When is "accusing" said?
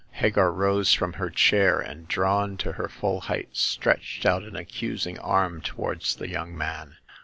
4.55-5.19